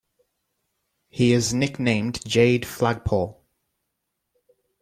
He 1.09 1.31
is 1.31 1.53
nicknamed 1.53 2.25
"Jade 2.27 2.65
Flagpole". 2.65 3.39